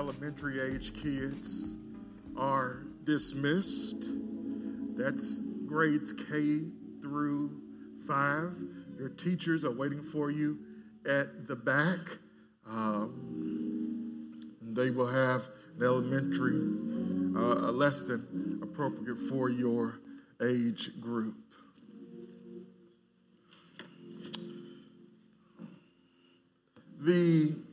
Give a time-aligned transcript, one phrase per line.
[0.00, 1.78] elementary age kids
[2.34, 4.10] are dismissed.
[4.96, 6.70] That's grades K
[7.02, 7.60] through
[8.08, 8.56] five.
[8.98, 10.58] Your teachers are waiting for you
[11.04, 11.98] at the back.
[12.66, 14.32] Um,
[14.62, 15.42] and they will have
[15.76, 16.56] an elementary
[17.36, 20.00] uh, lesson appropriate for your
[20.42, 21.34] age group.
[27.00, 27.69] The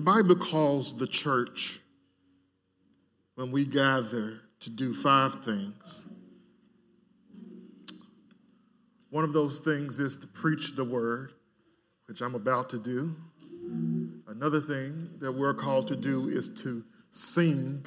[0.00, 1.78] The Bible calls the church,
[3.34, 6.08] when we gather, to do five things.
[9.10, 11.32] One of those things is to preach the word,
[12.06, 13.10] which I'm about to do.
[14.26, 17.84] Another thing that we're called to do is to sing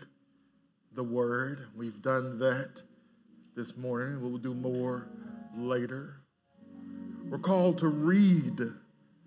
[0.94, 1.66] the word.
[1.76, 2.84] We've done that
[3.56, 4.22] this morning.
[4.22, 5.08] We'll do more
[5.58, 6.18] later.
[7.28, 8.60] We're called to read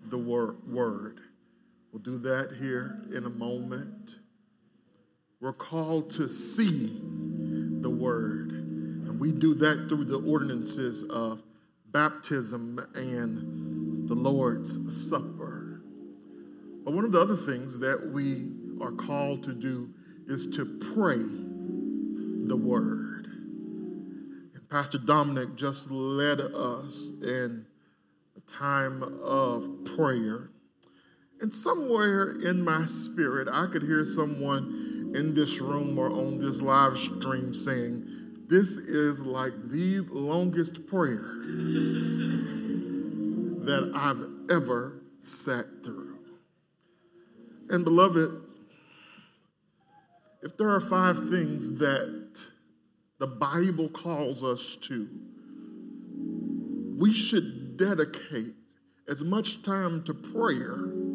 [0.05, 1.19] the word.
[1.97, 4.19] We'll do that here in a moment.
[5.41, 6.95] We're called to see
[7.81, 11.41] the word, and we do that through the ordinances of
[11.87, 15.81] baptism and the Lord's Supper.
[16.85, 19.89] But one of the other things that we are called to do
[20.27, 21.17] is to pray
[22.45, 23.25] the word.
[23.25, 27.65] And Pastor Dominic just led us in
[28.35, 30.51] a time of prayer.
[31.39, 36.61] And somewhere in my spirit, I could hear someone in this room or on this
[36.61, 38.05] live stream saying,
[38.47, 41.35] This is like the longest prayer
[43.65, 46.17] that I've ever sat through.
[47.69, 48.29] And beloved,
[50.41, 52.51] if there are five things that
[53.19, 55.07] the Bible calls us to,
[56.97, 58.55] we should dedicate
[59.07, 61.06] as much time to prayer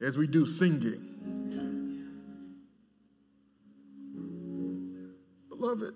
[0.00, 1.14] as we do singing.
[5.48, 5.94] Beloved,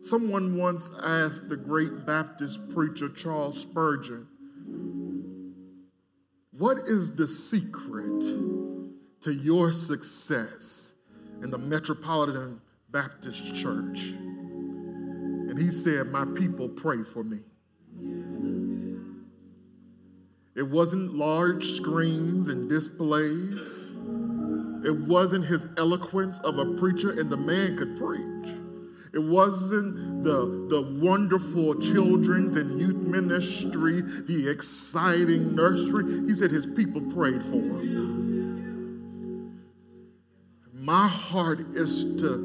[0.00, 4.26] someone once asked the great Baptist preacher Charles Spurgeon,
[6.52, 8.22] What is the secret
[9.22, 10.96] to your success
[11.42, 12.60] in the Metropolitan
[12.90, 14.12] Baptist Church?
[15.48, 17.38] And he said, My people pray for me.
[20.58, 23.94] It wasn't large screens and displays.
[24.84, 28.56] It wasn't his eloquence of a preacher, and the man could preach.
[29.14, 36.26] It wasn't the, the wonderful children's and youth ministry, the exciting nursery.
[36.26, 38.08] He said his people prayed for him.
[40.74, 42.36] My heart is to,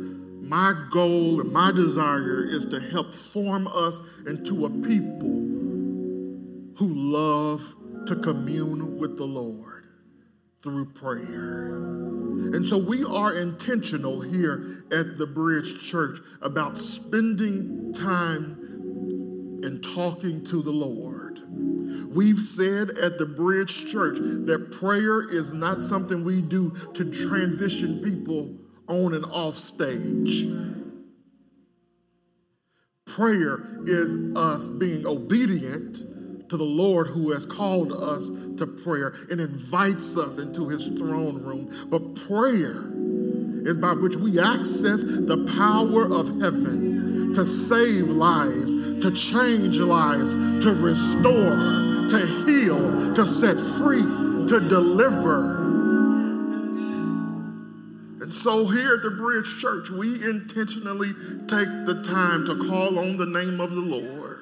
[0.44, 5.29] my goal and my desire is to help form us into a people
[6.78, 7.75] who love
[8.08, 9.86] to commune with the Lord
[10.62, 11.75] through prayer.
[12.53, 18.59] And so we are intentional here at the Bridge Church about spending time
[19.64, 21.40] and talking to the Lord.
[22.14, 28.02] We've said at the Bridge Church that prayer is not something we do to transition
[28.03, 28.56] people
[28.88, 30.44] on and off stage.
[33.06, 36.12] Prayer is us being obedient
[36.53, 41.41] to the Lord who has called us to prayer and invites us into his throne
[41.41, 41.68] room.
[41.90, 42.94] But prayer
[43.66, 50.36] is by which we access the power of heaven to save lives, to change lives,
[50.64, 51.58] to restore,
[52.14, 54.06] to heal, to set free,
[54.46, 55.58] to deliver.
[58.22, 61.14] And so here at the Bridge Church, we intentionally
[61.50, 64.33] take the time to call on the name of the Lord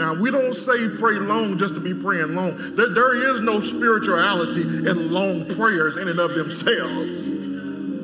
[0.00, 2.56] now, we don't say pray long just to be praying long.
[2.74, 7.34] There, there is no spirituality in long prayers in and of themselves.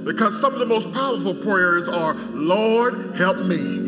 [0.04, 3.78] Because some of the most powerful prayers are, Lord, help me.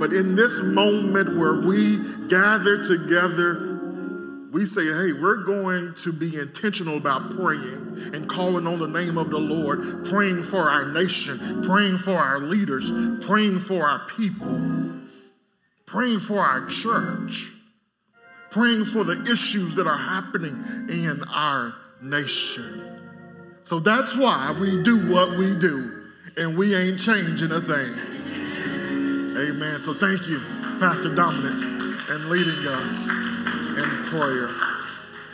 [0.00, 1.98] But in this moment where we
[2.28, 3.73] gather together
[4.54, 9.18] we say, hey, we're going to be intentional about praying and calling on the name
[9.18, 12.88] of the Lord, praying for our nation, praying for our leaders,
[13.26, 14.92] praying for our people,
[15.86, 17.50] praying for our church,
[18.52, 22.96] praying for the issues that are happening in our nation.
[23.64, 26.04] So that's why we do what we do,
[26.36, 27.92] and we ain't changing a thing.
[29.36, 29.80] Amen.
[29.80, 30.38] So thank you,
[30.78, 31.60] Pastor Dominic,
[32.08, 33.33] and leading us
[33.76, 34.48] in prayer.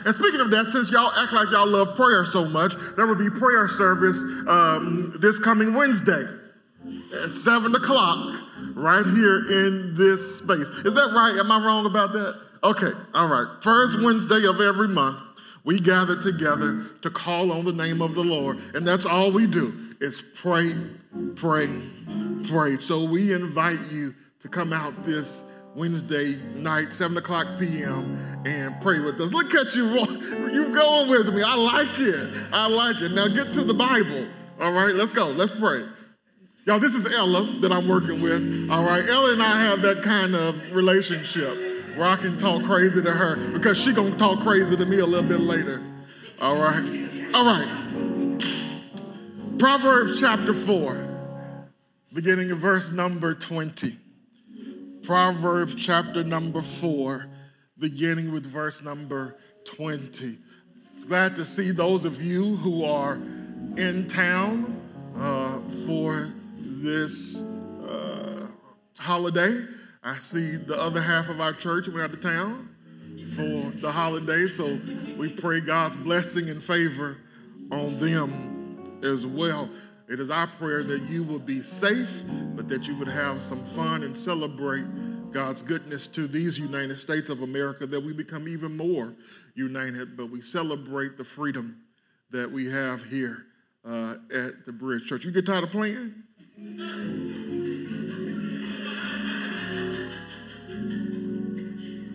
[0.06, 3.16] And speaking of that, since y'all act like y'all love prayer so much, there will
[3.16, 6.24] be prayer service um, this coming Wednesday.
[7.12, 8.36] at 7 o'clock
[8.74, 10.68] right here in this space.
[10.84, 11.36] Is that right?
[11.38, 12.34] Am I wrong about that?
[12.62, 13.46] Okay, all right.
[13.62, 15.18] First Wednesday of every month,
[15.64, 18.58] we gather together to call on the name of the Lord.
[18.74, 20.72] And that's all we do is pray,
[21.36, 21.66] pray,
[22.48, 22.76] pray.
[22.76, 25.44] So we invite you to come out this
[25.76, 29.32] Wednesday night, 7 o'clock p.m., and pray with us.
[29.32, 29.84] Look at you,
[30.50, 31.42] you going with me.
[31.44, 32.48] I like it.
[32.52, 33.12] I like it.
[33.12, 34.26] Now get to the Bible.
[34.60, 35.28] All right, let's go.
[35.28, 35.84] Let's pray.
[36.66, 38.70] Y'all, this is Ella that I'm working with.
[38.70, 43.02] All right, Ella and I have that kind of relationship where I can talk crazy
[43.02, 45.80] to her because she gonna talk crazy to me a little bit later.
[46.40, 47.68] All right, all right.
[49.58, 50.96] Proverbs chapter four,
[52.14, 53.92] beginning in verse number 20.
[55.10, 57.26] Proverbs chapter number four,
[57.80, 60.38] beginning with verse number 20.
[60.94, 63.14] It's glad to see those of you who are
[63.76, 64.80] in town
[65.16, 66.28] uh, for
[66.60, 68.46] this uh,
[69.00, 69.52] holiday.
[70.04, 72.68] I see the other half of our church went out of town
[73.34, 74.78] for the holiday, so
[75.18, 77.16] we pray God's blessing and favor
[77.72, 79.68] on them as well.
[80.10, 82.24] It is our prayer that you will be safe,
[82.56, 84.82] but that you would have some fun and celebrate
[85.30, 89.14] God's goodness to these United States of America, that we become even more
[89.54, 91.82] united, but we celebrate the freedom
[92.32, 93.36] that we have here
[93.86, 95.24] uh, at the Bridge Church.
[95.24, 96.12] You get tired of playing?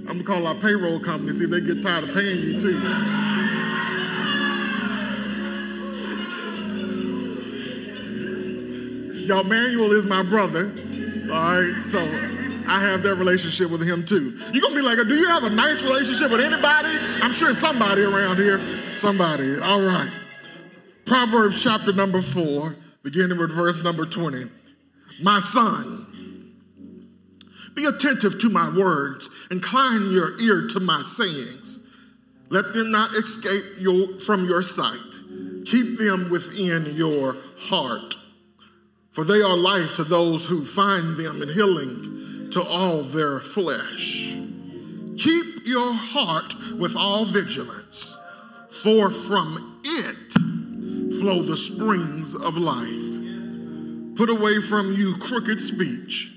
[0.01, 3.54] I'm gonna call our payroll company, see if they get tired of paying you too.
[9.25, 10.71] Y'all, Manuel is my brother.
[11.31, 11.97] All right, so
[12.67, 14.37] I have that relationship with him too.
[14.53, 16.89] You're gonna be like, do you have a nice relationship with anybody?
[17.23, 18.59] I'm sure somebody around here.
[18.59, 19.59] Somebody.
[19.59, 20.11] All right.
[21.07, 24.43] Proverbs chapter number four, beginning with verse number 20.
[25.21, 26.53] My son,
[27.75, 31.81] be attentive to my words, incline your ear to my sayings.
[32.49, 35.15] Let them not escape your, from your sight.
[35.65, 38.13] Keep them within your heart.
[39.15, 44.35] For they are life to those who find them and healing to all their flesh.
[45.17, 48.19] Keep your heart with all vigilance,
[48.83, 50.33] for from it
[51.21, 54.17] flow the springs of life.
[54.17, 56.33] Put away from you crooked speech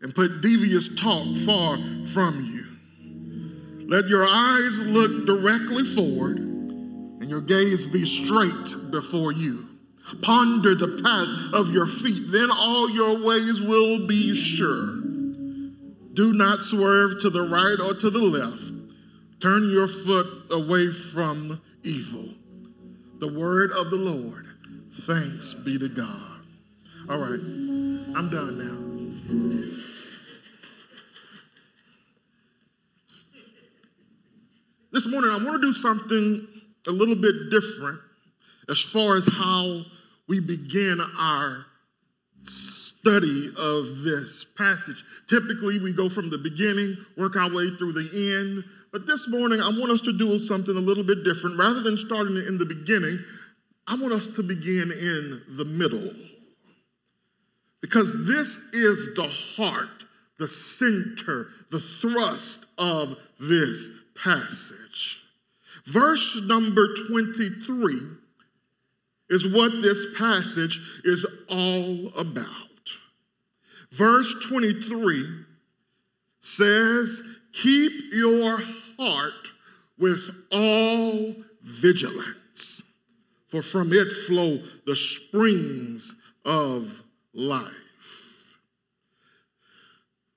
[0.00, 1.76] and put devious talk far
[2.14, 3.88] from you.
[3.88, 9.75] Let your eyes look directly forward and your gaze be straight before you.
[10.22, 15.02] Ponder the path of your feet, then all your ways will be sure.
[16.14, 18.72] Do not swerve to the right or to the left.
[19.40, 22.36] Turn your foot away from evil
[23.18, 24.46] the word of the Lord.
[24.92, 26.40] Thanks be to God.
[27.08, 27.40] All right,
[28.16, 28.86] I'm done now.
[34.92, 36.46] This morning, I want to do something
[36.86, 37.98] a little bit different
[38.68, 39.82] as far as how
[40.28, 41.66] we begin our
[42.40, 45.04] study of this passage.
[45.28, 48.64] Typically, we go from the beginning, work our way through the end,
[48.96, 51.58] but this morning, I want us to do something a little bit different.
[51.58, 53.18] Rather than starting in the beginning,
[53.86, 56.12] I want us to begin in the middle.
[57.82, 60.06] Because this is the heart,
[60.38, 65.22] the center, the thrust of this passage.
[65.84, 68.00] Verse number 23
[69.28, 72.46] is what this passage is all about.
[73.90, 75.24] Verse 23
[76.40, 78.60] says, Keep your
[78.98, 79.48] heart
[79.98, 82.82] with all vigilance,
[83.48, 86.14] for from it flow the springs
[86.44, 87.02] of
[87.34, 88.58] life.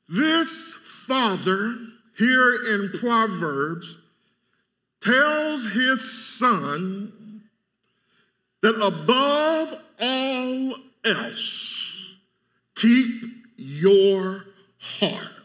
[0.08, 0.74] This
[1.05, 1.75] father
[2.17, 4.01] here in Proverbs
[5.01, 7.13] tells his son
[8.62, 10.75] that above all
[11.06, 12.18] else,
[12.75, 13.24] keep
[13.58, 14.44] your
[14.80, 15.39] heart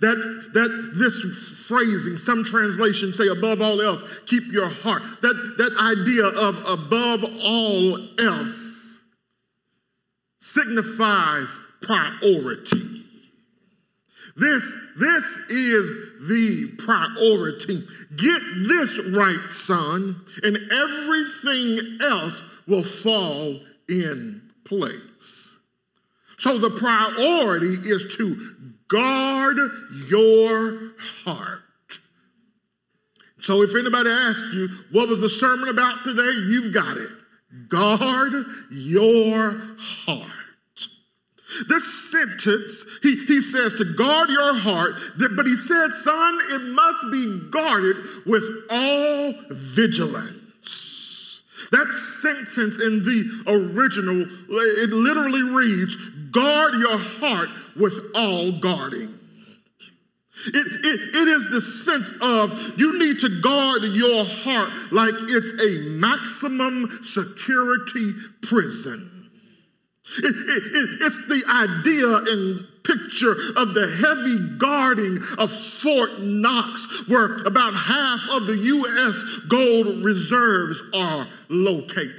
[0.00, 5.02] that, that this phrasing, some translations say above all else, keep your heart.
[5.22, 9.02] That, that idea of above all else
[10.38, 12.99] signifies priority.
[14.36, 17.82] This, this is the priority.
[18.16, 25.58] Get this right, son, and everything else will fall in place.
[26.38, 29.56] So the priority is to Guard
[30.08, 31.62] your heart.
[33.38, 36.32] So if anybody asks you, what was the sermon about today?
[36.48, 37.08] You've got it.
[37.68, 38.32] Guard
[38.72, 40.39] your heart.
[41.68, 44.94] This sentence, he, he says to guard your heart,
[45.36, 51.42] but he said, son, it must be guarded with all vigilance.
[51.72, 55.96] That sentence in the original, it literally reads,
[56.30, 59.14] guard your heart with all guarding.
[60.46, 65.62] It, it, it is the sense of you need to guard your heart like it's
[65.62, 69.19] a maximum security prison.
[70.18, 77.36] It, it, it's the idea and picture of the heavy guarding of Fort Knox, where
[77.44, 79.22] about half of the U.S.
[79.48, 82.14] gold reserves are located.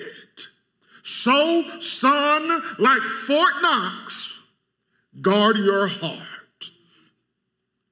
[1.04, 4.42] So, son, like Fort Knox,
[5.20, 6.22] guard your heart.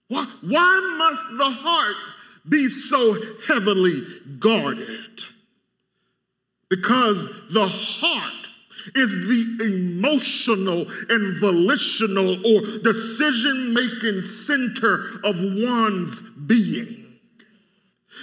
[0.08, 2.13] Why, why must the heart
[2.48, 3.17] be so
[3.48, 4.01] heavily
[4.39, 5.24] guarded?
[6.69, 8.38] Because the heart
[8.95, 17.05] is the emotional and volitional or decision making center of one's being.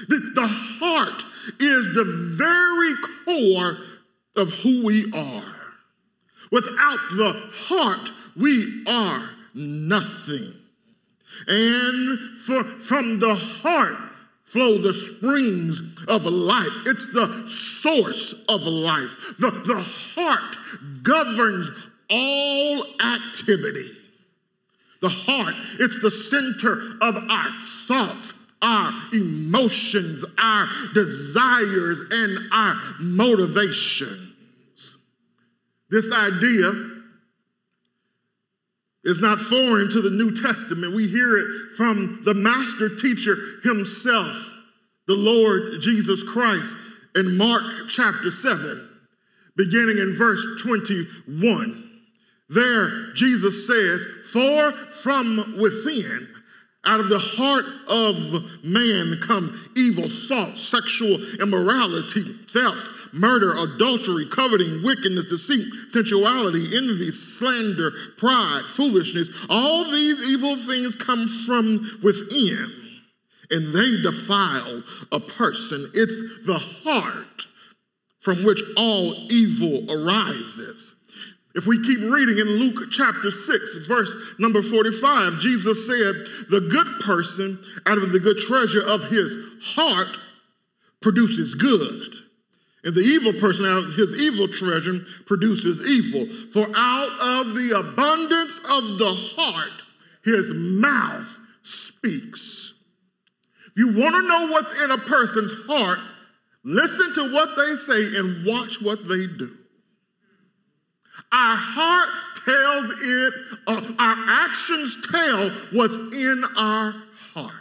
[0.09, 1.25] The, the heart
[1.61, 2.05] is the
[2.39, 2.95] very
[3.25, 3.79] core
[4.37, 5.55] of who we are.
[6.53, 9.23] Without the heart, we are
[9.55, 10.53] nothing.
[11.49, 14.06] And for, from the heart
[14.47, 16.73] flow the springs of life.
[16.87, 19.15] It's the source of life.
[19.39, 20.57] The, the heart
[21.03, 21.71] governs
[22.09, 23.91] all activity.
[25.03, 34.99] The heart, it's the center of our thoughts, our emotions, our desires, and our motivations.
[35.91, 36.96] This idea
[39.07, 40.93] is not foreign to the New Testament.
[40.95, 44.37] We hear it from the master teacher himself,
[45.07, 46.77] the Lord Jesus Christ,
[47.15, 48.89] in Mark chapter 7,
[49.57, 51.85] beginning in verse 21.
[52.49, 56.29] There, Jesus says, For from within,
[56.87, 64.83] out of the heart of man come evil thoughts, sexual immorality, theft murder, adultery, coveting,
[64.83, 69.47] wickedness, deceit, sensuality, envy, slander, pride, foolishness.
[69.49, 72.67] All these evil things come from within
[73.51, 75.89] and they defile a person.
[75.95, 77.47] It's the heart
[78.21, 80.96] from which all evil arises.
[81.57, 86.15] If we keep reading in Luke chapter 6, verse number 45, Jesus said,
[86.51, 90.19] The good person out of the good treasure of his heart
[91.01, 92.15] produces good.
[92.85, 96.27] And the evil person out of his evil treasure produces evil.
[96.53, 99.83] For out of the abundance of the heart,
[100.25, 102.75] his mouth speaks.
[103.75, 106.01] You want to know what's in a person's heart?
[106.65, 109.57] Listen to what they say and watch what they do.
[111.33, 112.09] Our heart
[112.45, 113.35] tells it,
[113.67, 116.95] uh, our actions tell what's in our
[117.35, 117.53] heart.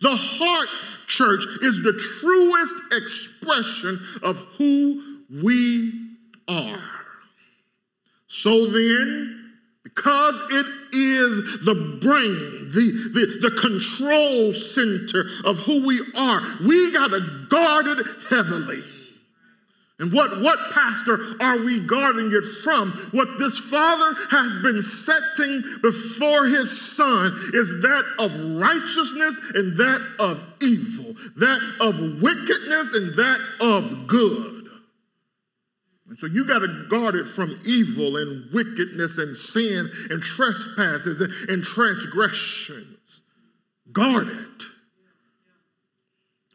[0.00, 0.68] The heart
[1.06, 5.02] church is the truest expression of who
[5.42, 5.92] we
[6.46, 6.82] are.
[8.26, 16.00] So then, because it is the brain, the, the, the control center of who we
[16.14, 18.80] are, we got to guard it heavily.
[20.00, 22.92] And what, what pastor are we guarding it from?
[23.10, 30.16] What this father has been setting before his son is that of righteousness and that
[30.20, 34.68] of evil, that of wickedness and that of good.
[36.08, 41.20] And so you got to guard it from evil and wickedness and sin and trespasses
[41.20, 43.22] and, and transgressions.
[43.90, 44.62] Guard it.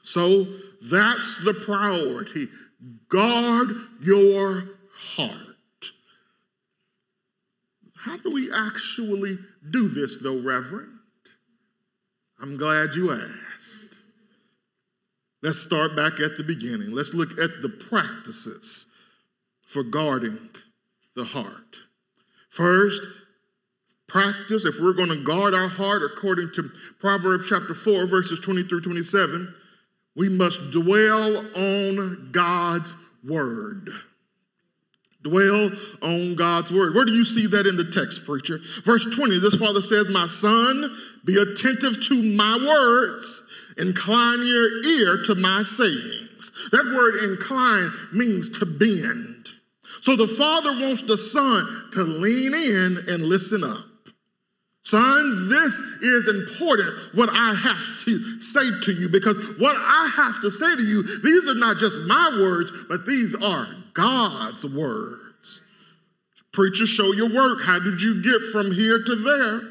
[0.02, 0.46] So
[0.82, 2.48] that's the priority
[3.14, 3.70] Guard
[4.02, 5.92] your heart.
[7.96, 9.38] How do we actually
[9.70, 10.98] do this, though, Reverend?
[12.42, 14.02] I'm glad you asked.
[15.44, 16.92] Let's start back at the beginning.
[16.92, 18.88] Let's look at the practices
[19.62, 20.50] for guarding
[21.16, 21.82] the heart.
[22.50, 23.04] First,
[24.08, 28.64] practice, if we're going to guard our heart according to Proverbs chapter 4, verses 20
[28.64, 29.54] through 27,
[30.16, 33.90] we must dwell on God's word.
[35.24, 36.94] Dwell on God's word.
[36.94, 38.58] Where do you see that in the text, preacher?
[38.84, 43.42] Verse 20, this father says, My son, be attentive to my words,
[43.78, 46.70] incline your ear to my sayings.
[46.72, 49.48] That word incline means to bend.
[50.02, 53.86] So the father wants the son to lean in and listen up.
[54.84, 60.42] Son, this is important what I have to say to you because what I have
[60.42, 65.64] to say to you, these are not just my words, but these are God's words.
[66.52, 67.64] Preacher, show your work.
[67.64, 69.62] How did you get from here to there?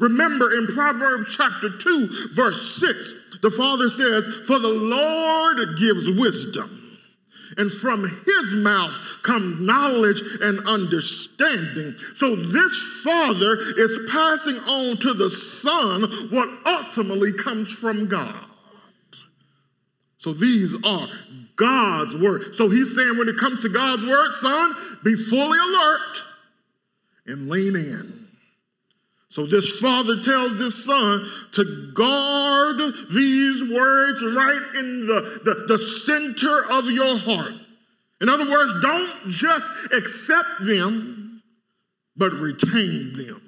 [0.00, 6.77] Remember in Proverbs chapter 2, verse 6, the Father says, For the Lord gives wisdom
[7.58, 11.94] and from his mouth come knowledge and understanding.
[12.14, 18.44] So this father is passing on to the son what ultimately comes from God.
[20.18, 21.08] So these are
[21.56, 22.54] God's word.
[22.54, 24.74] So he's saying when it comes to God's word, son,
[25.04, 26.22] be fully alert
[27.26, 28.17] and lean in.
[29.30, 32.78] So this father tells this son to guard
[33.12, 37.54] these words right in the, the, the center of your heart.
[38.20, 41.42] In other words, don't just accept them,
[42.16, 43.42] but retain them.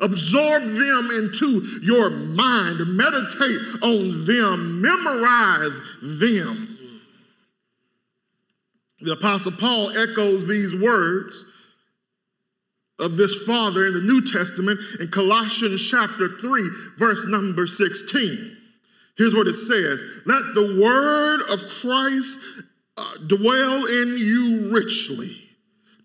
[0.00, 6.78] Absorb them into your mind, meditate on them, memorize them.
[9.00, 11.44] The Apostle Paul echoes these words
[12.98, 18.56] of this father in the New Testament in Colossians chapter 3, verse number 16.
[19.16, 22.38] Here's what it says Let the word of Christ
[22.96, 25.36] uh, dwell in you richly,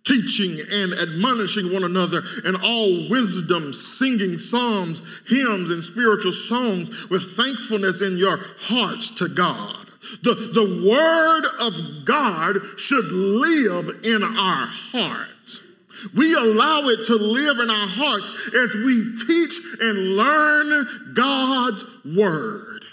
[0.05, 7.35] teaching and admonishing one another in all wisdom, singing psalms, hymns, and spiritual songs with
[7.35, 9.87] thankfulness in your hearts to God.
[10.23, 15.38] The, the word of God should live in our hearts.
[16.15, 22.85] We allow it to live in our hearts as we teach and learn God's word.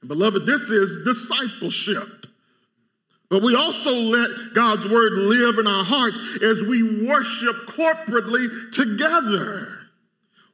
[0.00, 2.26] And beloved, this is discipleship.
[3.30, 9.78] But we also let God's word live in our hearts as we worship corporately together.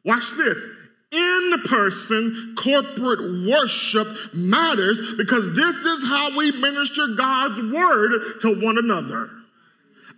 [0.04, 0.66] Watch this.
[1.12, 8.78] In person corporate worship matters because this is how we minister God's word to one
[8.78, 9.30] another.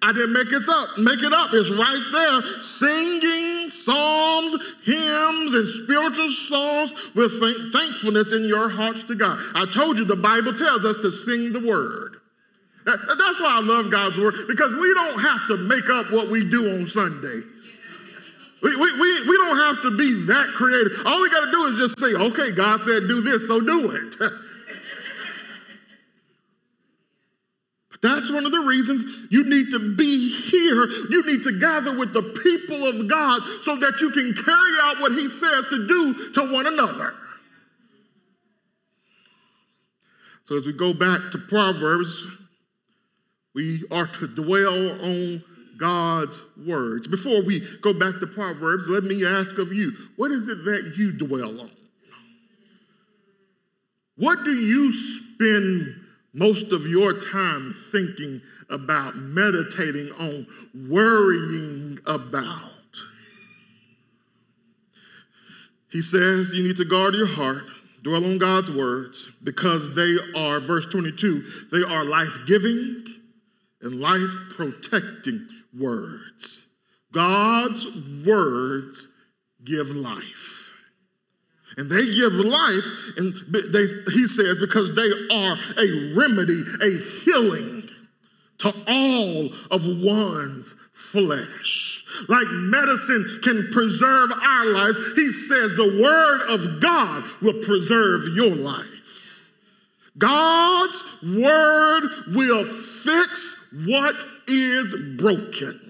[0.03, 0.99] I didn't make this up.
[0.99, 1.51] Make it up.
[1.53, 2.61] It's right there.
[2.61, 4.55] Singing psalms,
[4.85, 7.33] hymns, and spiritual songs with
[7.73, 9.41] thankfulness in your hearts to God.
[9.55, 12.17] I told you the Bible tells us to sing the word.
[12.85, 16.49] That's why I love God's word, because we don't have to make up what we
[16.49, 17.73] do on Sundays.
[18.63, 20.93] We, we, we, we don't have to be that creative.
[21.05, 23.91] All we got to do is just say, okay, God said do this, so do
[23.91, 24.17] it.
[24.19, 24.33] but
[28.03, 30.87] that's one of the reasons you need to be here.
[31.11, 35.01] You need to gather with the people of God so that you can carry out
[35.01, 37.15] what He says to do to one another.
[40.43, 42.27] So as we go back to Proverbs,
[43.55, 45.43] we are to dwell on
[45.77, 47.09] God's words.
[47.09, 50.95] Before we go back to Proverbs, let me ask of you what is it that
[50.97, 51.71] you dwell on?
[54.17, 56.06] What do you spend
[56.37, 60.47] most of your time thinking about, meditating on,
[60.89, 62.73] worrying about?
[65.91, 67.63] He says you need to guard your heart,
[68.03, 73.03] dwell on God's words, because they are, verse 22, they are life giving
[73.81, 76.67] and life protecting words.
[77.13, 77.87] God's
[78.27, 79.11] words
[79.65, 80.66] give life.
[81.77, 82.85] And they give life,
[83.19, 87.89] and they, he says, because they are a remedy, a healing
[88.59, 92.05] to all of one's flesh.
[92.29, 98.55] Like medicine can preserve our lives, he says the word of God will preserve your
[98.55, 99.51] life.
[100.17, 104.15] God's word will fix what
[104.49, 105.81] is broken.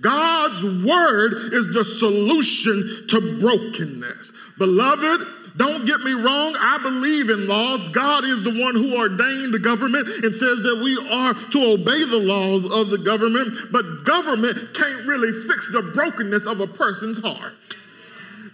[0.00, 4.32] God's word is the solution to brokenness.
[4.58, 7.88] Beloved, don't get me wrong, I believe in laws.
[7.88, 12.04] God is the one who ordained the government and says that we are to obey
[12.06, 17.18] the laws of the government, but government can't really fix the brokenness of a person's
[17.18, 17.54] heart.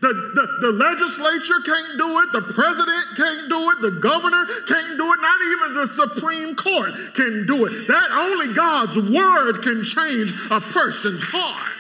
[0.01, 4.97] The, the, the legislature can't do it, the president can't do it, the governor can't
[4.97, 7.89] do it, not even the Supreme Court can do it.
[7.89, 11.73] That only God's word can change a person's heart.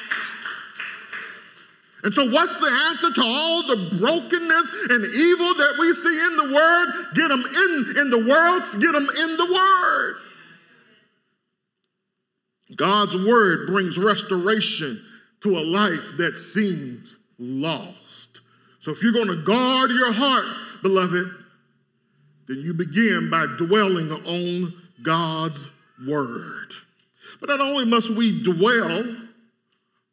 [2.04, 6.36] And so, what's the answer to all the brokenness and evil that we see in
[6.36, 6.92] the Word?
[7.14, 10.16] Get them in, in the world, get them in the Word.
[12.76, 15.02] God's Word brings restoration
[15.40, 18.42] to a life that seems lost.
[18.80, 20.44] So if you're going to guard your heart,
[20.82, 21.26] beloved,
[22.48, 25.70] then you begin by dwelling on God's
[26.06, 26.74] word.
[27.40, 29.23] But not only must we dwell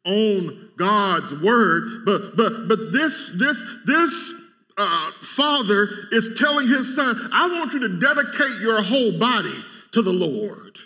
[0.04, 4.32] on God's word, but but but this this this
[4.78, 9.54] uh, father is telling his son, I want you to dedicate your whole body
[9.92, 10.78] to the Lord.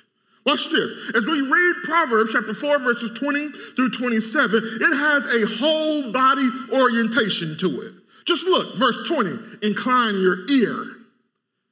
[0.45, 1.13] Watch this.
[1.17, 6.49] As we read Proverbs chapter 4, verses 20 through 27, it has a whole body
[6.73, 7.93] orientation to it.
[8.27, 9.31] Just look, verse 20,
[9.63, 10.85] incline your ear.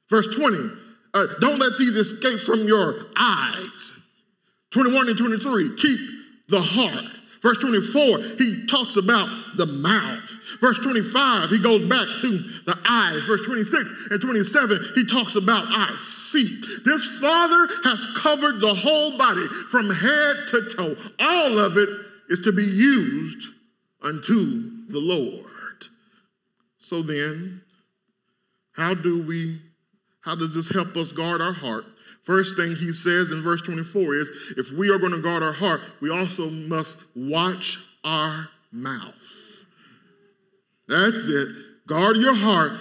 [0.09, 0.57] Verse 20,
[1.13, 3.93] uh, don't let these escape from your eyes.
[4.71, 5.99] 21 and 23, keep
[6.49, 7.19] the heart.
[7.45, 10.27] Verse 24, he talks about the mouth.
[10.59, 13.23] Verse 25, he goes back to the eyes.
[13.25, 16.65] Verse 26 and 27, he talks about our feet.
[16.85, 20.95] This Father has covered the whole body from head to toe.
[21.19, 21.87] All of it
[22.29, 23.53] is to be used
[24.01, 25.83] unto the Lord.
[26.79, 27.61] So then,
[28.75, 29.59] how do we,
[30.25, 31.85] how does this help us guard our heart?
[32.23, 35.53] First thing he says in verse 24 is if we are going to guard our
[35.53, 39.13] heart, we also must watch our mouth.
[40.87, 41.47] That's it.
[41.85, 42.71] Guard your heart.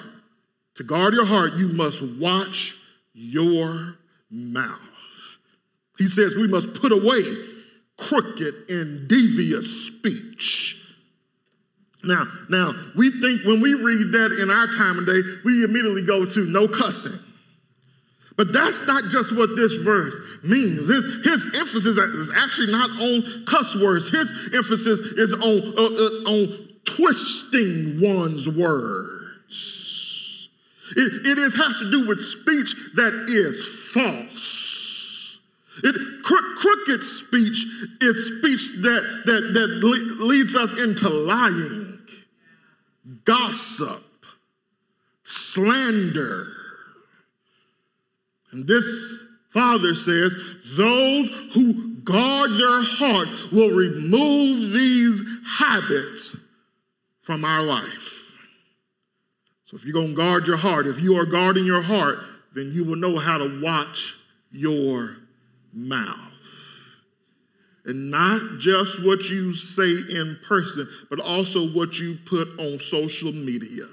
[0.76, 2.76] To guard your heart, you must watch
[3.12, 3.98] your
[4.30, 5.38] mouth.
[5.98, 7.20] He says we must put away
[7.98, 10.80] crooked and devious speech.
[12.02, 16.02] Now, now we think when we read that in our time of day, we immediately
[16.02, 17.18] go to no cussing.
[18.36, 20.88] But that's not just what this verse means.
[20.88, 24.08] His, his emphasis is actually not on cuss words.
[24.08, 26.48] His emphasis is on, uh, uh, on
[26.84, 30.48] twisting one's words.
[30.96, 35.40] It, it is, has to do with speech that is false.
[35.82, 37.64] It, cro- crooked speech
[38.00, 42.00] is speech that, that, that le- leads us into lying,
[43.24, 44.02] gossip,
[45.22, 46.53] slander
[48.54, 50.34] and this father says,
[50.76, 55.22] Those who guard their heart will remove these
[55.58, 56.36] habits
[57.20, 58.38] from our life.
[59.64, 62.18] So if you're going to guard your heart, if you are guarding your heart,
[62.54, 64.14] then you will know how to watch
[64.52, 65.16] your
[65.72, 66.20] mouth.
[67.86, 73.32] And not just what you say in person, but also what you put on social
[73.32, 73.84] media.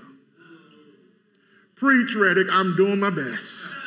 [1.76, 3.81] Preach, Reddick, I'm doing my best.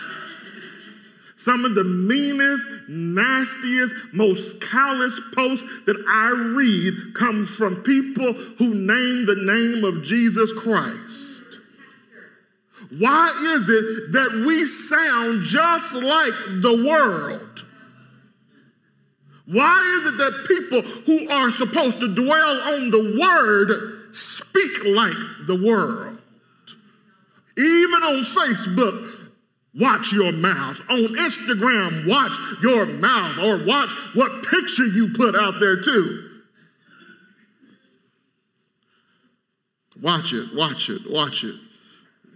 [1.44, 8.74] Some of the meanest, nastiest, most callous posts that I read come from people who
[8.74, 11.42] name the name of Jesus Christ.
[12.98, 17.66] Why is it that we sound just like the world?
[19.44, 25.46] Why is it that people who are supposed to dwell on the word speak like
[25.46, 26.18] the world?
[27.58, 29.23] Even on Facebook,
[29.78, 30.80] watch your mouth.
[30.88, 36.30] On Instagram, watch your mouth or watch what picture you put out there too.
[40.00, 41.54] Watch it, watch it, watch it.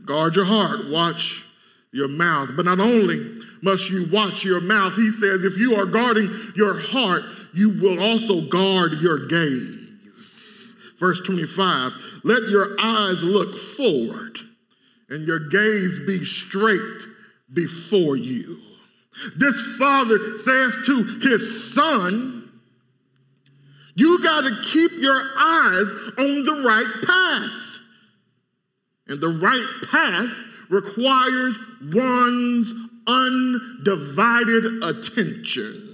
[0.05, 1.44] Guard your heart, watch
[1.92, 2.51] your mouth.
[2.57, 3.18] But not only
[3.62, 7.22] must you watch your mouth, he says, if you are guarding your heart,
[7.53, 10.77] you will also guard your gaze.
[10.98, 11.92] Verse 25
[12.24, 14.38] let your eyes look forward
[15.09, 17.03] and your gaze be straight
[17.53, 18.61] before you.
[19.37, 22.51] This father says to his son,
[23.95, 27.79] You got to keep your eyes on the right path.
[29.09, 31.59] And the right path requires
[31.93, 32.75] one's
[33.07, 35.88] undivided attention.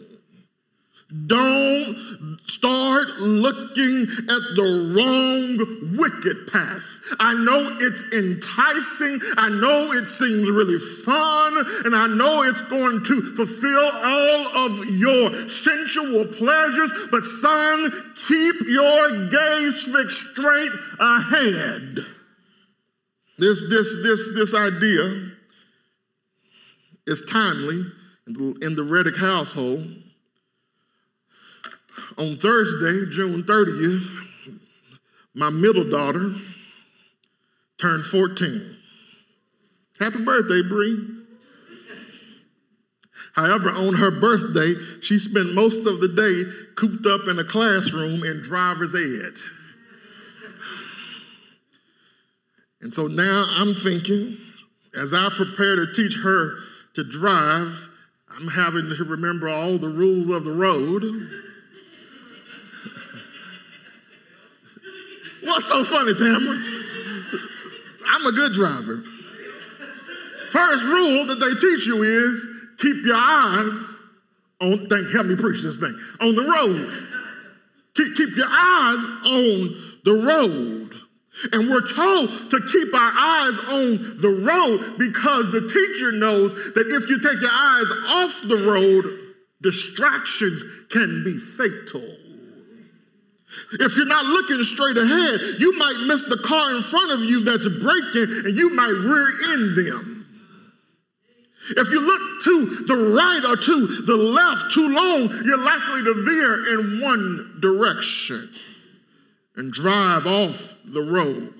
[1.27, 6.99] Don't start looking at the wrong wicked path.
[7.21, 9.21] I know it's enticing.
[9.37, 11.59] I know it seems really fun.
[11.85, 16.91] And I know it's going to fulfill all of your sensual pleasures.
[17.11, 17.91] But, son,
[18.27, 21.99] keep your gaze fixed straight ahead.
[23.39, 25.33] This, this, this, this idea
[27.07, 27.85] is timely
[28.27, 30.04] in the Reddick household
[32.19, 34.21] on Thursday, June 30th,
[35.35, 36.35] my middle daughter
[37.81, 38.77] turned 14.
[39.99, 41.15] Happy birthday, Bree.
[43.35, 46.45] However, on her birthday, she spent most of the day
[46.77, 49.35] cooped up in a classroom in driver's ed.
[52.81, 54.37] And so now I'm thinking,
[54.97, 56.53] as I prepare to teach her
[56.95, 57.91] to drive,
[58.31, 61.03] I'm having to remember all the rules of the road.
[65.45, 66.63] What's so funny, Tamara?
[68.07, 69.03] I'm a good driver.
[70.51, 72.47] First rule that they teach you is
[72.79, 74.01] keep your eyes
[74.61, 77.05] on, thank, help me preach this thing, on the road.
[77.97, 80.95] Keep, keep your eyes on the road.
[81.53, 86.87] And we're told to keep our eyes on the road because the teacher knows that
[86.87, 89.25] if you take your eyes off the road,
[89.65, 92.05] Distractions can be fatal.
[93.73, 97.45] If you're not looking straight ahead, you might miss the car in front of you
[97.45, 100.15] that's braking and you might rear end them.
[101.71, 106.15] If you look to the right or to the left too long, you're likely to
[106.15, 108.51] veer in one direction
[109.57, 111.55] and drive off the road.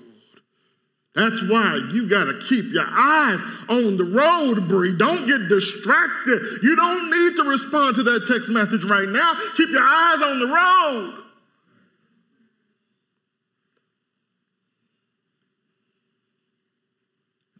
[1.15, 4.95] That's why you got to keep your eyes on the road, Bree.
[4.97, 6.41] Don't get distracted.
[6.61, 9.33] You don't need to respond to that text message right now.
[9.55, 11.24] Keep your eyes on the road.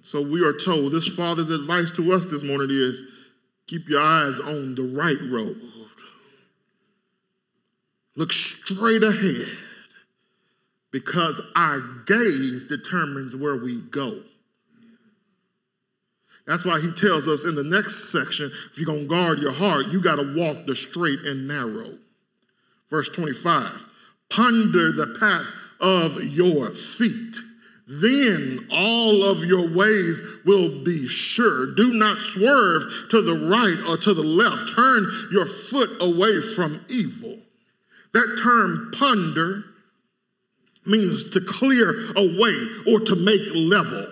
[0.06, 3.02] So we are told this father's advice to us this morning is
[3.66, 5.60] keep your eyes on the right road.
[8.16, 9.48] Look straight ahead
[10.92, 14.22] because our gaze determines where we go.
[16.46, 19.54] That's why he tells us in the next section if you're going to guard your
[19.54, 21.98] heart, you got to walk the straight and narrow.
[22.92, 23.90] Verse 25
[24.30, 27.38] ponder the path of your feet
[27.88, 31.76] then all of your ways will be sure.
[31.76, 34.76] Do not swerve to the right or to the left.
[34.76, 37.38] Turn your foot away from evil.
[38.14, 39.64] That term ponder
[40.86, 42.56] means to clear away
[42.88, 44.08] or to make level.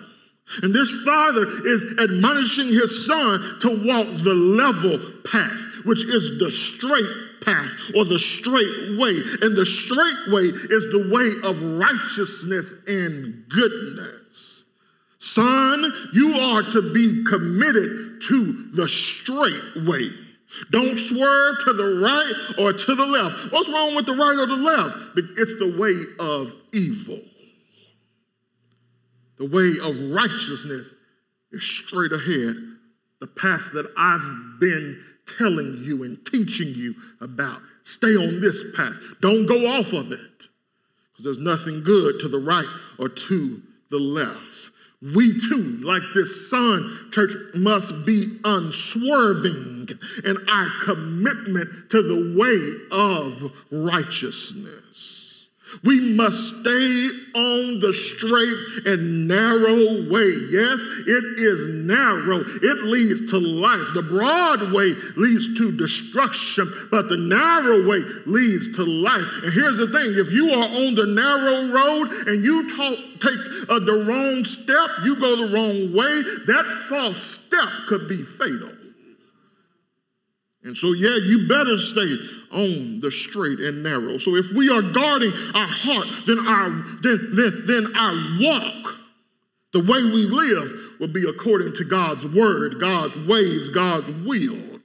[0.62, 6.52] And this father is admonishing his son to walk the level path, which is the
[6.52, 9.16] straight path or the straight way.
[9.42, 14.66] And the straight way is the way of righteousness and goodness.
[15.18, 20.10] Son, you are to be committed to the straight way.
[20.72, 23.52] Don't swerve to the right or to the left.
[23.52, 24.98] What's wrong with the right or the left?
[25.38, 27.20] It's the way of evil.
[29.38, 30.94] The way of righteousness
[31.52, 32.56] is straight ahead,
[33.20, 37.60] the path that I've been telling you and teaching you about.
[37.84, 38.98] Stay on this path.
[39.22, 40.20] Don't go off of it
[41.12, 44.72] because there's nothing good to the right or to the left.
[45.02, 49.90] We too, like this son, church, must be unswerving
[50.24, 55.12] in our commitment to the way of righteousness.
[55.84, 60.32] We must stay on the straight and narrow way.
[60.50, 62.40] Yes, it is narrow.
[62.40, 63.94] It leads to life.
[63.94, 69.44] The broad way leads to destruction, but the narrow way leads to life.
[69.44, 73.70] And here's the thing if you are on the narrow road and you talk, take
[73.70, 78.83] uh, the wrong step, you go the wrong way, that false step could be fatal.
[80.65, 82.17] And so, yeah, you better stay
[82.52, 84.17] on the straight and narrow.
[84.17, 86.69] So, if we are guarding our heart, then our
[87.02, 88.97] then then, then our walk,
[89.73, 94.80] the way we live, will be according to God's word, God's ways, God's will.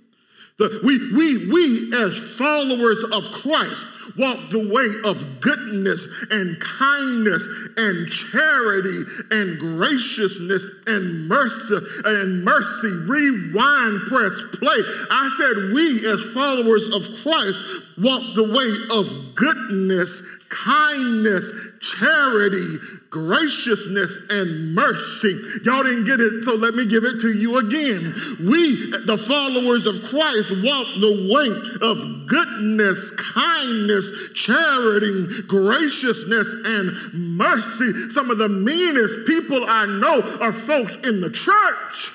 [0.58, 3.84] The, we, we, we, as followers of Christ,
[4.16, 12.88] walk the way of goodness and kindness and charity and graciousness and mercy and mercy.
[13.06, 14.78] Rewind, press play.
[15.10, 17.60] I said, we, as followers of Christ,
[17.98, 22.78] walk the way of goodness, kindness, charity,
[23.10, 25.40] graciousness, and mercy.
[25.64, 28.14] Y'all didn't get it, so let me give it to you again.
[28.40, 31.48] We, the followers of Christ, walk the way
[31.80, 33.97] of goodness, kindness,
[34.34, 38.10] charity, graciousness, and mercy.
[38.10, 42.12] Some of the meanest people I know are folks in the church.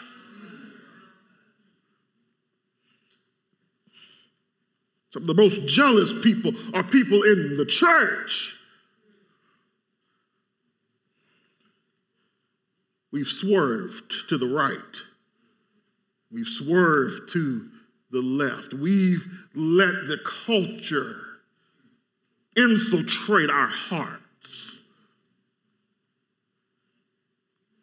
[5.09, 8.55] Some of the most jealous people are people in the church.
[13.11, 14.97] We've swerved to the right.
[16.31, 17.69] We've swerved to
[18.09, 18.73] the left.
[18.73, 21.22] We've let the culture
[22.55, 24.81] infiltrate our hearts.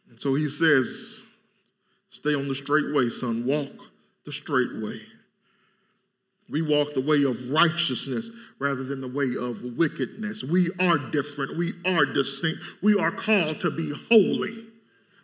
[0.09, 1.26] And so he says,
[2.11, 3.46] Stay on the straight way, son.
[3.46, 3.70] Walk
[4.24, 5.00] the straight way.
[6.50, 10.42] We walk the way of righteousness rather than the way of wickedness.
[10.42, 11.56] We are different.
[11.56, 12.59] We are distinct.
[12.83, 14.56] We are called to be holy,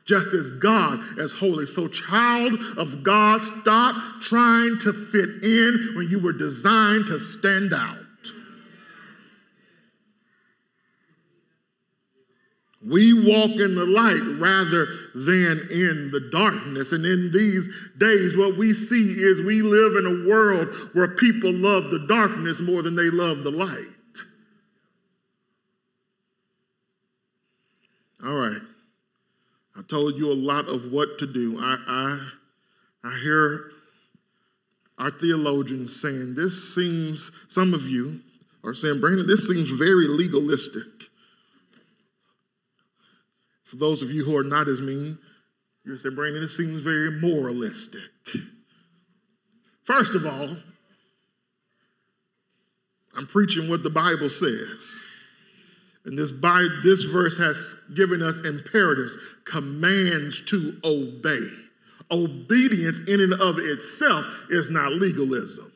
[0.04, 1.66] just as God is holy.
[1.66, 7.74] So, child of God, stop trying to fit in when you were designed to stand
[7.74, 8.05] out.
[12.88, 16.92] We walk in the light rather than in the darkness.
[16.92, 17.68] And in these
[17.99, 22.61] days, what we see is we live in a world where people love the darkness
[22.61, 23.79] more than they love the light.
[28.25, 28.61] All right.
[29.77, 31.59] I told you a lot of what to do.
[31.59, 32.29] I, I,
[33.05, 33.70] I hear
[34.96, 38.20] our theologians saying this seems, some of you
[38.62, 40.95] are saying, Brandon, this seems very legalistic.
[43.66, 45.18] For those of you who are not as mean,
[45.85, 48.00] you're saying, Brandon, this seems very moralistic.
[49.83, 50.48] First of all,
[53.16, 55.00] I'm preaching what the Bible says.
[56.05, 61.44] And this, by, this verse has given us imperatives, commands to obey.
[62.12, 65.72] Obedience in and of itself is not legalism.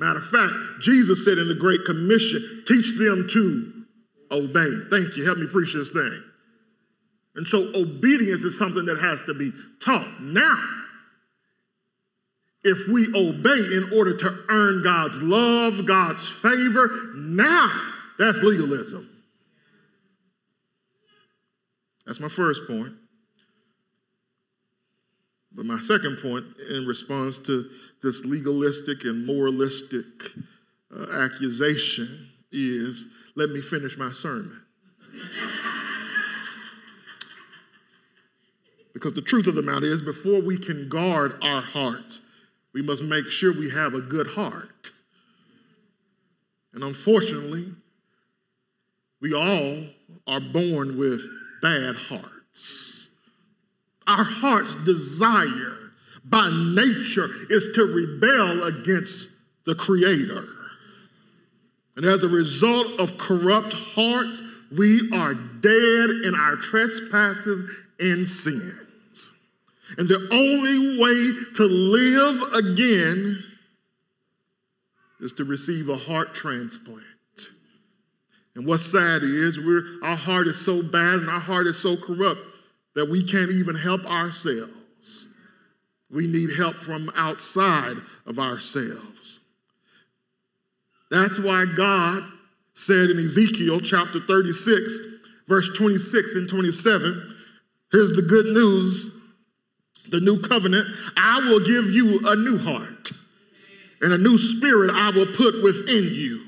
[0.00, 3.84] Matter of fact, Jesus said in the Great Commission, teach them to
[4.32, 4.70] obey.
[4.90, 5.24] Thank you.
[5.24, 6.20] Help me preach this thing.
[7.36, 10.20] And so obedience is something that has to be taught.
[10.20, 10.56] Now,
[12.62, 17.70] if we obey in order to earn God's love, God's favor, now
[18.18, 19.10] that's legalism.
[22.06, 22.92] That's my first point.
[25.52, 27.68] But my second point, in response to
[28.02, 30.04] this legalistic and moralistic
[30.94, 34.60] uh, accusation, is let me finish my sermon.
[38.94, 42.22] because the truth of the matter is, before we can guard our hearts,
[42.72, 44.92] we must make sure we have a good heart.
[46.72, 47.66] And unfortunately,
[49.20, 49.82] we all
[50.26, 51.22] are born with
[51.60, 53.10] bad hearts.
[54.06, 55.76] Our heart's desire
[56.24, 59.30] by nature is to rebel against
[59.66, 60.44] the Creator.
[61.96, 64.42] And as a result of corrupt hearts,
[64.76, 69.34] we are dead in our trespasses and sins.
[69.98, 73.44] And the only way to live again
[75.20, 77.02] is to receive a heart transplant.
[78.56, 81.96] And what's sad is we're, our heart is so bad and our heart is so
[81.96, 82.40] corrupt
[82.94, 85.28] that we can't even help ourselves.
[86.10, 89.40] We need help from outside of ourselves.
[91.10, 92.22] That's why God
[92.74, 94.98] said in Ezekiel chapter 36,
[95.48, 97.33] verse 26 and 27,
[97.94, 99.14] here's the good news
[100.10, 103.10] the new covenant, I will give you a new heart
[104.00, 106.42] and a new spirit I will put within you.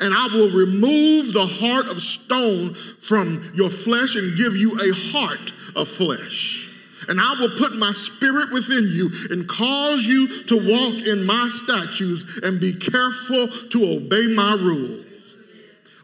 [0.00, 4.92] And I will remove the heart of stone from your flesh and give you a
[5.12, 6.68] heart of flesh.
[7.08, 11.48] And I will put my spirit within you and cause you to walk in my
[11.48, 15.05] statutes and be careful to obey my rules.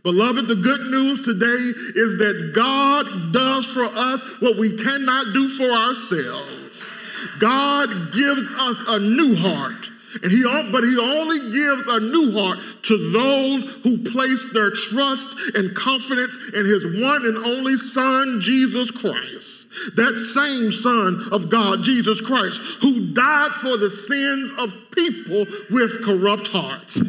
[0.02, 5.48] Beloved, the good news today is that God does for us what we cannot do
[5.48, 6.92] for ourselves.
[7.38, 9.90] God gives us a new heart.
[10.22, 15.56] And he, but he only gives a new heart to those who place their trust
[15.56, 19.68] and confidence in his one and only Son, Jesus Christ.
[19.96, 26.04] That same Son of God, Jesus Christ, who died for the sins of people with
[26.04, 27.00] corrupt hearts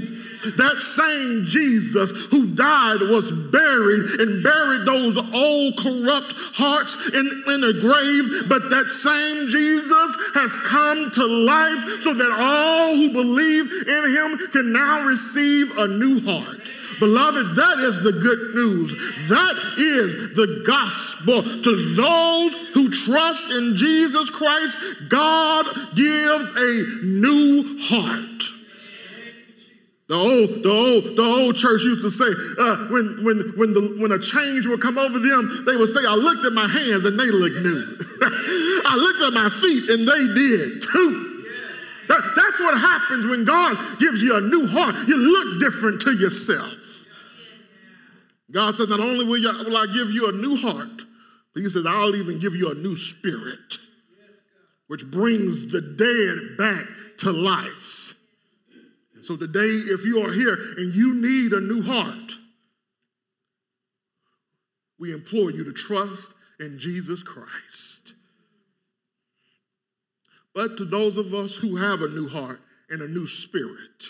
[0.58, 7.64] that same Jesus who died was buried and buried those old corrupt hearts in, in
[7.64, 8.50] a grave.
[8.50, 14.52] But that same Jesus has come to life so that all who believe in him
[14.52, 16.72] can now receive a new heart.
[17.00, 18.94] Beloved, that is the good news.
[19.30, 21.44] That is the gospel.
[21.44, 24.78] To those who trust in Jesus Christ,
[25.10, 28.44] God gives a new heart.
[30.08, 32.28] The old, the old, the old church used to say,
[32.60, 36.02] uh, when, when, when, the, when a change would come over them, they would say,
[36.06, 37.98] I looked at my hands and they looked new.
[38.86, 41.34] I looked at my feet and they did too.
[42.10, 45.08] That, that's what happens when God gives you a new heart.
[45.08, 47.06] You look different to yourself.
[48.52, 51.02] God says, not only will, you, will I give you a new heart,
[51.54, 53.80] but he says, I'll even give you a new spirit,
[54.88, 56.86] which brings the dead back
[57.20, 58.03] to life.
[59.24, 62.34] So today, if you are here and you need a new heart,
[65.00, 68.16] we implore you to trust in Jesus Christ.
[70.54, 74.04] But to those of us who have a new heart and a new spirit,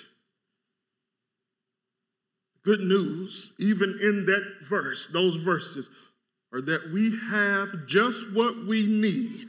[2.63, 5.91] good news, even in that verse, those verses,
[6.51, 9.47] are that we have just what we need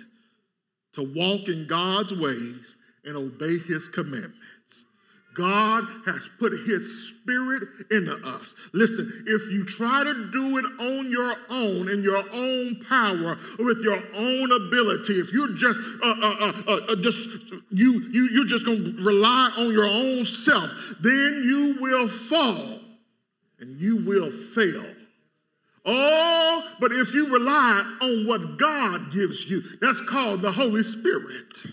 [0.92, 4.53] to walk in God's ways and obey his commandments.
[5.34, 8.54] God has put his spirit into us.
[8.72, 13.78] Listen, if you try to do it on your own, in your own power, with
[13.82, 17.28] your own ability, if you're just uh, uh, uh, uh, uh just
[17.70, 20.70] you you you're just going to rely on your own self,
[21.00, 22.80] then you will fall
[23.58, 24.86] and you will fail.
[25.86, 31.66] Oh, but if you rely on what God gives you, that's called the Holy Spirit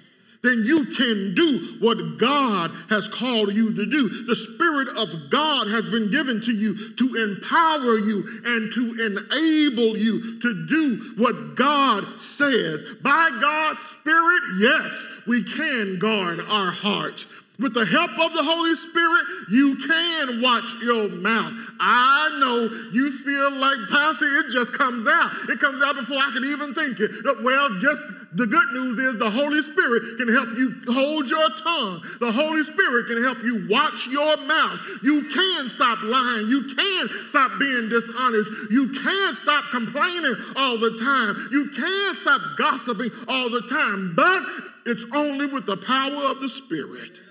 [0.44, 4.10] then you can do what God has called you to do.
[4.26, 9.98] The Spirit of God has been given to you to empower you and to enable
[9.98, 12.96] you to do what God says.
[13.04, 17.26] By God's Spirit, yes, we can guard our heart
[17.60, 21.54] with the help of the Holy Spirit, you can watch your mouth.
[21.80, 25.30] I know you feel like, Pastor, it just comes out.
[25.48, 27.12] It comes out before I can even think it.
[27.44, 28.02] Well, just
[28.34, 32.02] the good news is the Holy Spirit can help you hold your tongue.
[32.20, 34.80] The Holy Spirit can help you watch your mouth.
[35.04, 36.48] You can stop lying.
[36.48, 38.50] You can stop being dishonest.
[38.72, 41.50] You can stop complaining all the time.
[41.52, 44.14] You can stop gossiping all the time.
[44.16, 44.42] But
[44.90, 47.22] it's only with the power of the Spirit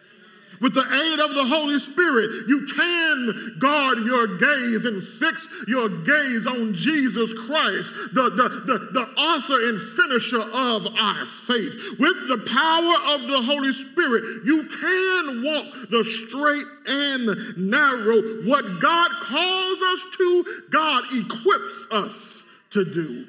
[0.60, 5.88] with the aid of the Holy Spirit, you can guard your gaze and fix your
[5.88, 11.96] gaze on Jesus Christ, the, the, the, the author and finisher of our faith.
[11.98, 18.20] With the power of the Holy Spirit, you can walk the straight and narrow.
[18.44, 23.26] What God calls us to, God equips us to do.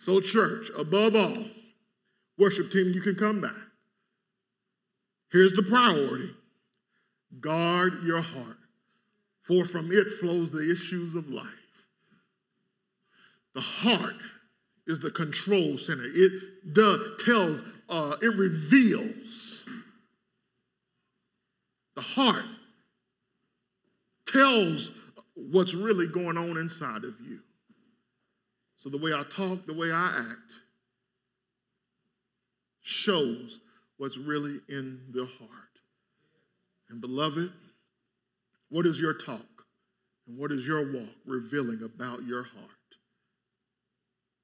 [0.00, 1.44] So, church, above all,
[2.38, 3.69] worship team, you can come back.
[5.32, 6.30] Here's the priority
[7.40, 8.56] guard your heart,
[9.42, 11.46] for from it flows the issues of life.
[13.54, 14.16] The heart
[14.86, 16.04] is the control center.
[16.04, 19.64] It does, tells, uh, it reveals.
[21.94, 22.44] The heart
[24.26, 24.92] tells
[25.34, 27.40] what's really going on inside of you.
[28.76, 30.60] So the way I talk, the way I act,
[32.80, 33.60] shows
[34.00, 35.50] what's really in the heart.
[36.88, 37.52] And beloved,
[38.70, 39.66] what is your talk
[40.26, 42.70] and what is your walk revealing about your heart?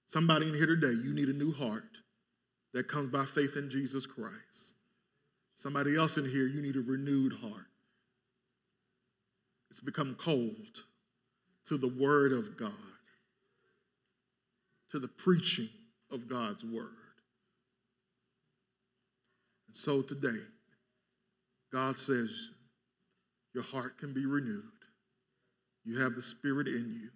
[0.04, 1.88] Somebody in here today, you need a new heart
[2.74, 4.74] that comes by faith in Jesus Christ.
[5.54, 7.70] Somebody else in here, you need a renewed heart.
[9.70, 10.84] It's become cold
[11.68, 12.72] to the word of God,
[14.90, 15.70] to the preaching
[16.10, 17.05] of God's word.
[19.76, 20.40] So today,
[21.70, 22.52] God says
[23.52, 24.62] your heart can be renewed.
[25.84, 27.10] You have the Spirit in you.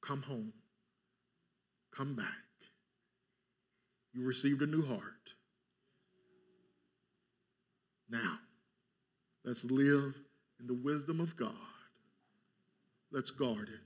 [0.00, 0.54] Come home.
[1.94, 2.24] Come back.
[4.14, 5.34] You received a new heart.
[8.08, 8.38] Now,
[9.44, 10.18] let's live
[10.60, 11.52] in the wisdom of God.
[13.12, 13.84] Let's guard it.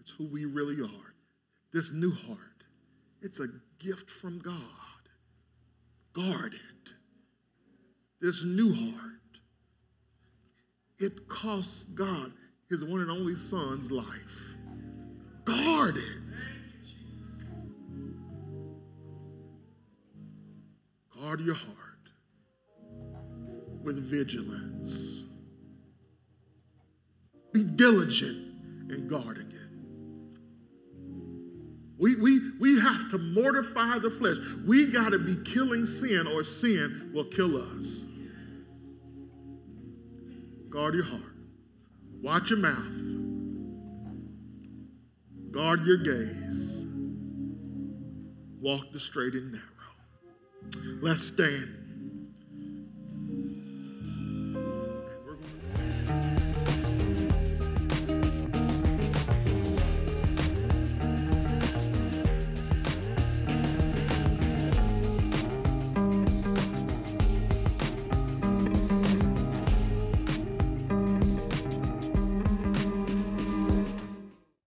[0.00, 1.14] It's who we really are.
[1.72, 2.64] This new heart,
[3.22, 3.46] it's a
[3.78, 4.56] gift from God
[6.12, 6.92] guard it.
[8.20, 9.10] This new heart.
[10.98, 12.32] It costs God
[12.68, 14.56] his one and only son's life.
[15.44, 16.48] Guard it.
[21.18, 21.76] Guard your heart
[23.82, 25.26] with vigilance.
[27.52, 29.49] Be diligent in guarding.
[32.00, 34.36] We, we, we have to mortify the flesh.
[34.66, 38.08] We got to be killing sin, or sin will kill us.
[40.70, 41.34] Guard your heart.
[42.22, 42.94] Watch your mouth.
[45.50, 46.86] Guard your gaze.
[48.60, 49.64] Walk the straight and narrow.
[51.02, 51.79] Let's stand.